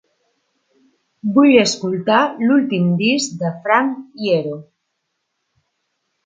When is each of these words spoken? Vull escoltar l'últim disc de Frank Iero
Vull 1.35 1.57
escoltar 1.63 2.21
l'últim 2.45 2.87
disc 3.03 3.37
de 3.43 3.53
Frank 3.67 4.25
Iero 4.31 4.57